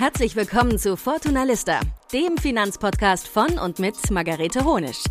[0.00, 1.78] Herzlich willkommen zu Fortuna Lista,
[2.10, 5.04] dem Finanzpodcast von und mit Margarete Honisch.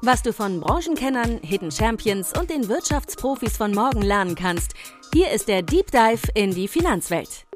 [0.00, 4.74] Was du von Branchenkennern, Hidden Champions und den Wirtschaftsprofis von morgen lernen kannst,
[5.14, 7.46] hier ist der Deep Dive in die Finanzwelt.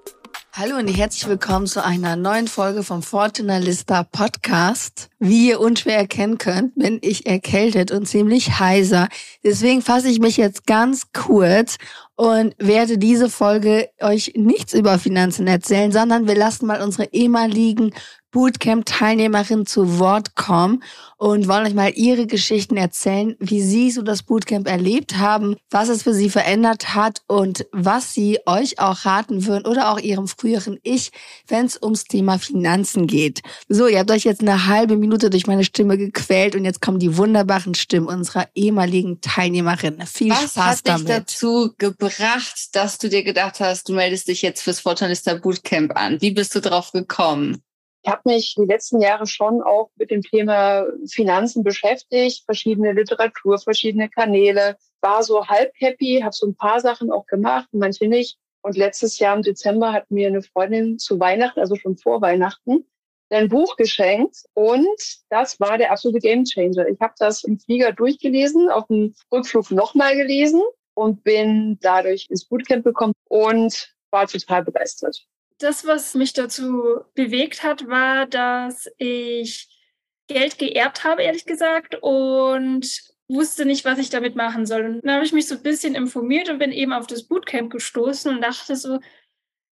[0.59, 5.11] Hallo und herzlich willkommen zu einer neuen Folge vom Fortuna Lista Podcast.
[5.19, 9.09] Wie ihr unschwer erkennen könnt, bin ich erkältet und ziemlich heiser.
[9.45, 11.77] Deswegen fasse ich mich jetzt ganz kurz
[12.15, 17.93] und werde diese Folge euch nichts über Finanzen erzählen, sondern wir lassen mal unsere ehemaligen
[18.37, 20.83] Bootcamp-Teilnehmerinnen zu Wort kommen
[21.17, 25.89] und wollen euch mal ihre Geschichten erzählen, wie sie so das Bootcamp erlebt haben, was
[25.89, 30.29] es für sie verändert hat und was sie euch auch raten würden oder auch ihrem
[30.29, 31.13] früheren Ich,
[31.49, 33.41] wenn es ums Thema Finanzen geht.
[33.71, 36.99] So, ihr habt euch jetzt eine halbe Minute durch meine Stimme gequält und jetzt kommen
[36.99, 40.07] die wunderbaren Stimmen unserer ehemaligen Teilnehmerinnen.
[40.07, 41.09] Viel was Spaß hat damit.
[41.09, 45.97] dich dazu gebracht, dass du dir gedacht hast, du meldest dich jetzt fürs Fortunista Bootcamp
[45.97, 46.21] an?
[46.21, 47.63] Wie bist du drauf gekommen?
[48.07, 53.59] Ich habe mich die letzten Jahre schon auch mit dem Thema Finanzen beschäftigt, verschiedene Literatur,
[53.59, 58.39] verschiedene Kanäle, war so halb happy, habe so ein paar Sachen auch gemacht, manche nicht.
[58.63, 62.87] Und letztes Jahr im Dezember hat mir eine Freundin zu Weihnachten, also schon vor Weihnachten,
[63.31, 64.87] ein Buch geschenkt und
[65.29, 66.87] das war der absolute Gamechanger.
[66.87, 70.63] Ich habe das im Flieger durchgelesen, auf dem Rückflug nochmal gelesen
[70.95, 75.27] und bin dadurch ins Bootcamp gekommen und war total begeistert
[75.59, 79.69] das, was mich dazu bewegt hat, war, dass ich
[80.29, 82.87] Geld geerbt habe, ehrlich gesagt, und
[83.29, 84.85] wusste nicht, was ich damit machen soll.
[84.85, 87.73] Und dann habe ich mich so ein bisschen informiert und bin eben auf das Bootcamp
[87.73, 89.01] gestoßen und dachte so,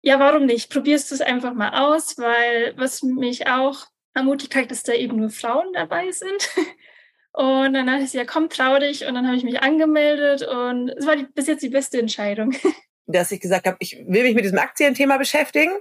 [0.02, 0.71] ja, warum nicht?
[0.71, 5.17] Probierst du es einfach mal aus, weil was mich auch ermutigt hat, dass da eben
[5.17, 6.49] nur Frauen dabei sind.
[7.33, 9.05] Und dann dachte ich, ja, komm, trau dich.
[9.05, 12.53] Und dann habe ich mich angemeldet und es war die, bis jetzt die beste Entscheidung.
[13.07, 15.71] dass ich gesagt habe, ich will mich mit diesem Aktienthema beschäftigen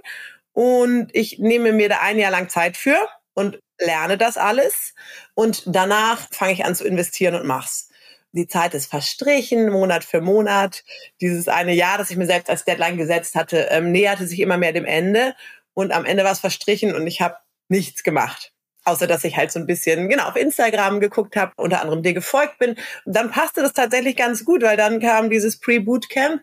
[0.53, 2.97] und ich nehme mir da ein Jahr lang Zeit für
[3.33, 4.93] und lerne das alles
[5.33, 7.89] und danach fange ich an zu investieren und mach's.
[8.33, 10.83] Die Zeit ist verstrichen, Monat für Monat.
[11.19, 14.57] Dieses eine Jahr, das ich mir selbst als Deadline gesetzt hatte, ähm, näherte sich immer
[14.57, 15.35] mehr dem Ende
[15.73, 17.35] und am Ende war es verstrichen und ich habe
[17.67, 18.53] nichts gemacht.
[18.83, 22.13] Außer dass ich halt so ein bisschen, genau, auf Instagram geguckt habe, unter anderem dir
[22.13, 22.71] gefolgt bin.
[23.05, 26.41] Und dann passte das tatsächlich ganz gut, weil dann kam dieses Pre-Bootcamp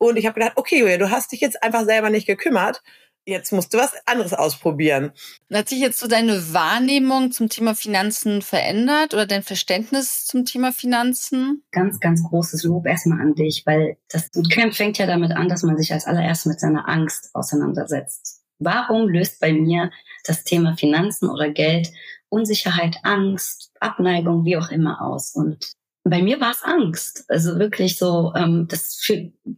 [0.00, 2.82] und ich habe gedacht, okay, Julia, du hast dich jetzt einfach selber nicht gekümmert.
[3.26, 5.12] Jetzt musst du was anderes ausprobieren.
[5.52, 10.72] Hat sich jetzt so deine Wahrnehmung zum Thema Finanzen verändert oder dein Verständnis zum Thema
[10.72, 11.62] Finanzen?
[11.70, 15.62] Ganz, ganz großes Lob erstmal an dich, weil das Bootcamp fängt ja damit an, dass
[15.62, 18.42] man sich als allererstes mit seiner Angst auseinandersetzt.
[18.58, 19.90] Warum löst bei mir
[20.24, 21.92] das Thema Finanzen oder Geld
[22.30, 25.34] Unsicherheit, Angst, Abneigung, wie auch immer aus?
[25.34, 25.74] Und
[26.04, 27.24] bei mir war es Angst.
[27.28, 29.06] Also wirklich so, ähm, das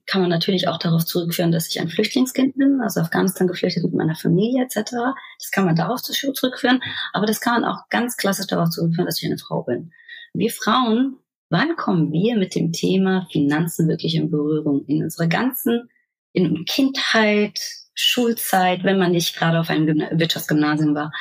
[0.07, 3.95] kann man natürlich auch darauf zurückführen, dass ich ein Flüchtlingskind bin, also Afghanistan geflüchtet mit
[3.95, 4.93] meiner Familie etc.
[5.39, 6.81] Das kann man darauf zurückführen,
[7.13, 9.93] aber das kann man auch ganz klassisch darauf zurückführen, dass ich eine Frau bin.
[10.35, 14.85] Wir Frauen, wann kommen wir mit dem Thema Finanzen wirklich in Berührung?
[14.87, 15.91] In unserer ganzen,
[16.33, 17.61] in Kindheit,
[17.95, 21.13] Schulzeit, wenn man nicht gerade auf einem Wirtschaftsgymnasium war,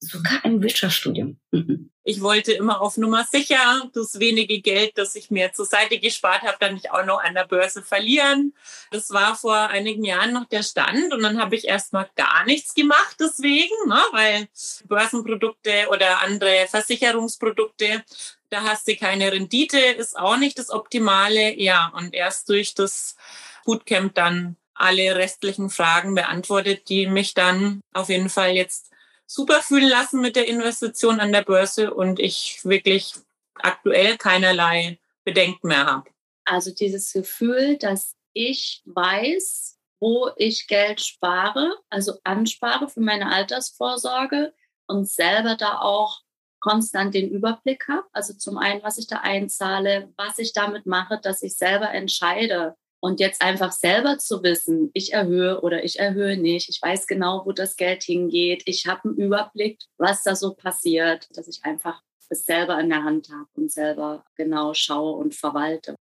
[0.00, 1.38] sogar im Wirtschaftsstudium.
[1.50, 1.90] Mhm.
[2.02, 6.42] Ich wollte immer auf Nummer sicher, das wenige Geld, das ich mir zur Seite gespart
[6.42, 8.54] habe, dann nicht auch noch an der Börse verlieren.
[8.90, 12.74] Das war vor einigen Jahren noch der Stand und dann habe ich erstmal gar nichts
[12.74, 14.48] gemacht deswegen, ne, weil
[14.88, 18.02] Börsenprodukte oder andere Versicherungsprodukte,
[18.48, 21.60] da hast du keine Rendite, ist auch nicht das Optimale.
[21.60, 23.16] Ja, und erst durch das
[23.64, 28.90] Bootcamp dann alle restlichen Fragen beantwortet, die mich dann auf jeden Fall jetzt
[29.30, 33.14] super fühlen lassen mit der Investition an der Börse und ich wirklich
[33.54, 36.10] aktuell keinerlei Bedenken mehr habe.
[36.44, 44.52] Also dieses Gefühl, dass ich weiß, wo ich Geld spare, also anspare für meine Altersvorsorge
[44.88, 46.22] und selber da auch
[46.58, 48.08] konstant den Überblick habe.
[48.12, 52.76] Also zum einen, was ich da einzahle, was ich damit mache, dass ich selber entscheide,
[53.00, 57.42] und jetzt einfach selber zu wissen, ich erhöhe oder ich erhöhe nicht, ich weiß genau,
[57.44, 62.02] wo das Geld hingeht, ich habe einen Überblick, was da so passiert, dass ich einfach
[62.30, 65.96] es selber in der Hand habe und selber genau schaue und verwalte.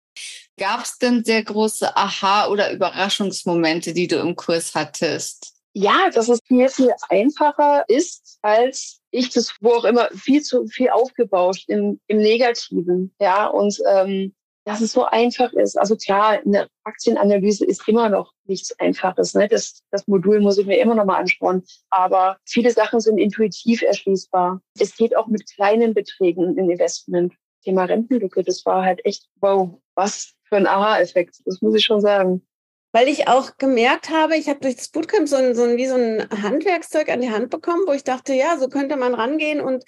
[0.58, 5.54] Gab es denn sehr große Aha- oder Überraschungsmomente, die du im Kurs hattest?
[5.74, 10.66] Ja, dass es viel, viel einfacher ist, als ich das, wo auch immer, viel zu
[10.68, 13.14] viel aufgebauscht im, im Negativen.
[13.20, 14.34] Ja, und ähm,
[14.66, 15.78] dass es so einfach ist.
[15.78, 19.36] Also klar, eine Aktienanalyse ist immer noch nichts Einfaches.
[19.36, 19.48] Ne?
[19.48, 21.64] Das, das Modul muss ich mir immer noch mal anschauen.
[21.92, 24.62] Aber viele Sachen sind intuitiv erschließbar.
[24.80, 27.34] Es geht auch mit kleinen Beträgen in Investment.
[27.64, 31.38] Thema Rentenlücke, das war halt echt, wow, was für ein Aha-Effekt.
[31.46, 32.46] Das muss ich schon sagen.
[32.92, 35.86] weil ich auch gemerkt habe, ich habe durch das Bootcamp so ein, so ein, wie
[35.88, 39.60] so ein Handwerkszeug an die Hand bekommen, wo ich dachte, ja, so könnte man rangehen
[39.60, 39.84] und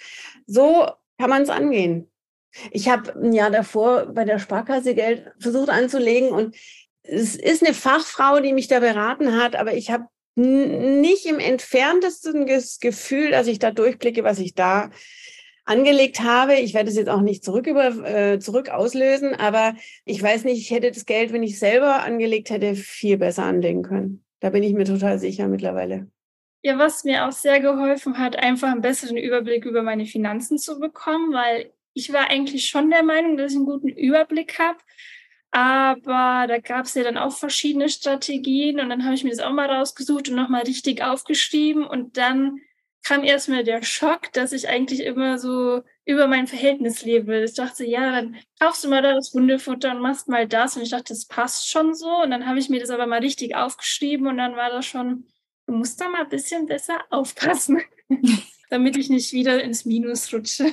[0.46, 0.88] so
[1.18, 2.12] kann man es angehen.
[2.72, 6.56] Ich habe ein Jahr davor bei der Sparkasse Geld versucht anzulegen und
[7.04, 10.06] es ist eine Fachfrau, die mich da beraten hat, aber ich habe
[10.36, 14.92] nicht im entferntesten das Gefühl, dass ich da durchblicke, was ich da
[15.66, 16.56] angelegt habe.
[16.56, 19.76] Ich werde es jetzt auch nicht zurück, über, äh, zurück auslösen, aber
[20.06, 23.82] ich weiß nicht, ich hätte das Geld, wenn ich selber angelegt hätte, viel besser anlegen
[23.84, 24.24] können.
[24.40, 26.08] Da bin ich mir total sicher mittlerweile.
[26.62, 30.80] Ja, was mir auch sehr geholfen hat, einfach einen besseren Überblick über meine Finanzen zu
[30.80, 34.78] bekommen, weil ich war eigentlich schon der Meinung, dass ich einen guten Überblick habe.
[35.52, 39.40] Aber da gab es ja dann auch verschiedene Strategien und dann habe ich mir das
[39.40, 42.60] auch mal rausgesucht und nochmal richtig aufgeschrieben und dann
[43.04, 47.42] kam erstmal der Schock, dass ich eigentlich immer so über mein Verhältnis lebe.
[47.44, 50.76] Ich dachte, ja, dann kaufst du mal da das Hundefutter und machst mal das.
[50.76, 52.24] Und ich dachte, das passt schon so.
[52.24, 55.26] Und dann habe ich mir das aber mal richtig aufgeschrieben und dann war das schon,
[55.68, 57.82] du musst da mal ein bisschen besser aufpassen,
[58.70, 60.66] damit ich nicht wieder ins Minus rutsche.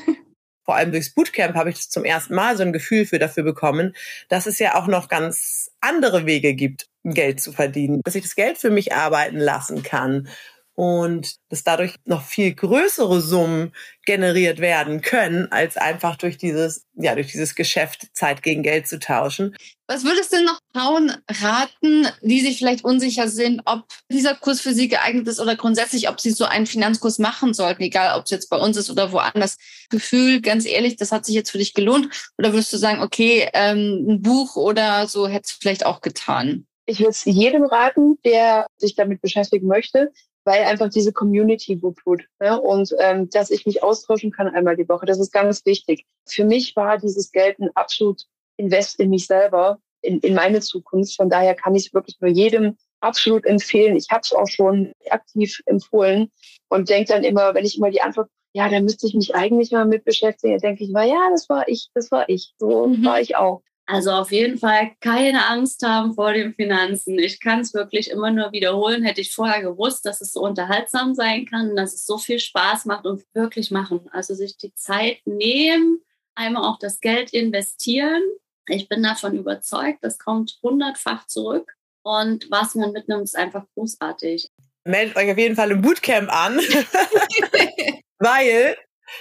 [0.64, 3.94] Vor allem durchs Bootcamp habe ich zum ersten Mal so ein Gefühl für dafür bekommen,
[4.28, 8.34] dass es ja auch noch ganz andere Wege gibt, Geld zu verdienen, dass ich das
[8.34, 10.28] Geld für mich arbeiten lassen kann
[10.74, 13.72] und dass dadurch noch viel größere Summen
[14.06, 18.98] generiert werden können, als einfach durch dieses, ja, durch dieses Geschäft Zeit gegen Geld zu
[18.98, 19.56] tauschen.
[19.86, 24.74] Was würdest du noch Frauen raten, die sich vielleicht unsicher sind, ob dieser Kurs für
[24.74, 28.30] sie geeignet ist oder grundsätzlich, ob sie so einen Finanzkurs machen sollten, egal ob es
[28.30, 29.56] jetzt bei uns ist oder woanders?
[29.90, 32.32] Gefühl, ganz ehrlich, das hat sich jetzt für dich gelohnt?
[32.36, 36.66] Oder würdest du sagen, okay, ähm, ein Buch oder so hätte es vielleicht auch getan?
[36.86, 40.12] Ich würde es jedem raten, der sich damit beschäftigen möchte
[40.44, 42.28] weil einfach diese Community gut tut.
[42.40, 42.60] Ne?
[42.60, 46.06] Und ähm, dass ich mich austauschen kann einmal die Woche, das ist ganz wichtig.
[46.26, 48.22] Für mich war dieses Geld ein absolut
[48.56, 51.16] Invest in mich selber, in, in meine Zukunft.
[51.16, 53.96] Von daher kann ich es wirklich nur jedem absolut empfehlen.
[53.96, 56.30] Ich habe es auch schon aktiv empfohlen
[56.68, 59.72] und denke dann immer, wenn ich immer die Antwort, ja, da müsste ich mich eigentlich
[59.72, 63.04] mal mit beschäftigen, denke ich mal, ja, das war ich, das war ich, so mhm.
[63.04, 63.62] war ich auch.
[63.86, 67.18] Also auf jeden Fall keine Angst haben vor den Finanzen.
[67.18, 69.04] Ich kann es wirklich immer nur wiederholen.
[69.04, 72.86] Hätte ich vorher gewusst, dass es so unterhaltsam sein kann, dass es so viel Spaß
[72.86, 74.08] macht und wirklich machen.
[74.10, 76.00] Also sich die Zeit nehmen,
[76.34, 78.22] einmal auch das Geld investieren.
[78.68, 81.74] Ich bin davon überzeugt, das kommt hundertfach zurück.
[82.02, 84.48] Und was man mitnimmt, ist einfach großartig.
[84.84, 86.58] Meldet euch auf jeden Fall im Bootcamp an,
[88.18, 88.76] weil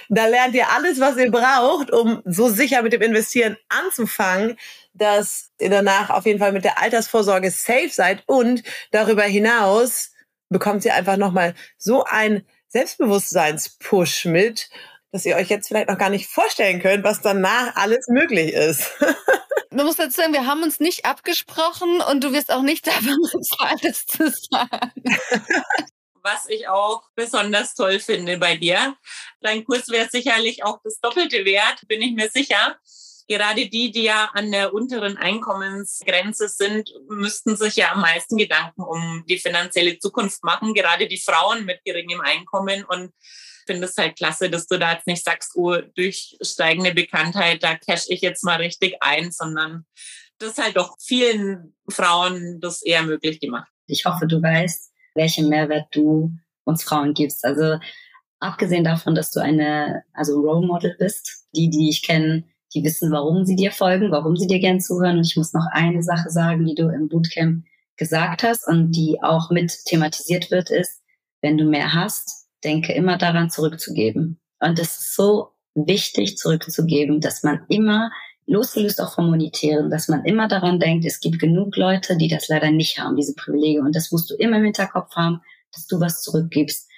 [0.08, 4.56] da lernt ihr alles, was ihr braucht, um so sicher mit dem Investieren anzufangen,
[4.92, 10.12] dass ihr danach auf jeden Fall mit der Altersvorsorge safe seid und darüber hinaus
[10.48, 14.68] bekommt ihr einfach nochmal so ein Selbstbewusstseinspush mit,
[15.12, 18.90] dass ihr euch jetzt vielleicht noch gar nicht vorstellen könnt, was danach alles möglich ist.
[19.70, 23.16] Man muss dazu sagen, wir haben uns nicht abgesprochen und du wirst auch nicht davon
[23.32, 24.92] bezahlt, das zu sagen
[26.24, 28.96] was ich auch besonders toll finde bei dir.
[29.40, 32.78] Dein Kurs wäre sicherlich auch das Doppelte wert, bin ich mir sicher.
[33.28, 38.82] Gerade die, die ja an der unteren Einkommensgrenze sind, müssten sich ja am meisten Gedanken
[38.82, 40.74] um die finanzielle Zukunft machen.
[40.74, 42.84] Gerade die Frauen mit geringem Einkommen.
[42.84, 46.92] Und ich finde es halt klasse, dass du da jetzt nicht sagst, oh, durch steigende
[46.92, 49.86] Bekanntheit, da cash ich jetzt mal richtig ein, sondern
[50.38, 53.70] das halt doch vielen Frauen das eher möglich gemacht.
[53.86, 56.32] Ich hoffe, du weißt, welchen Mehrwert du
[56.64, 57.44] uns Frauen gibst.
[57.44, 57.78] Also
[58.40, 63.12] abgesehen davon, dass du eine, also Role Model bist, die, die ich kenne, die wissen,
[63.12, 65.18] warum sie dir folgen, warum sie dir gern zuhören.
[65.18, 67.64] Und ich muss noch eine Sache sagen, die du im Bootcamp
[67.96, 71.02] gesagt hast und die auch mit thematisiert wird, ist,
[71.40, 74.40] wenn du mehr hast, denke immer daran zurückzugeben.
[74.58, 78.10] Und es ist so wichtig zurückzugeben, dass man immer
[78.46, 82.48] losgelöst auch vom Monetären, dass man immer daran denkt, es gibt genug Leute, die das
[82.48, 83.84] leider nicht haben, diese Privilegien.
[83.84, 85.40] Und das musst du immer im Hinterkopf haben,
[85.72, 86.88] dass du was zurückgibst.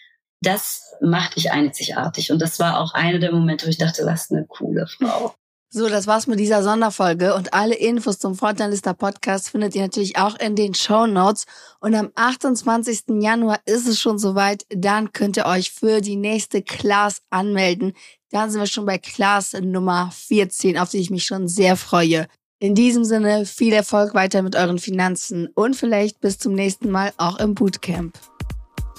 [0.42, 2.32] Das macht dich einzigartig.
[2.32, 5.34] Und das war auch einer der Momente, wo ich dachte, was eine coole Frau.
[5.76, 10.16] So, das war's mit dieser Sonderfolge und alle Infos zum Fortnite Podcast findet ihr natürlich
[10.16, 11.44] auch in den Show Notes.
[11.80, 13.20] Und am 28.
[13.20, 14.64] Januar ist es schon soweit.
[14.70, 17.92] Dann könnt ihr euch für die nächste Class anmelden.
[18.30, 22.26] Dann sind wir schon bei Class Nummer 14, auf die ich mich schon sehr freue.
[22.58, 27.12] In diesem Sinne viel Erfolg weiter mit euren Finanzen und vielleicht bis zum nächsten Mal
[27.18, 28.18] auch im Bootcamp.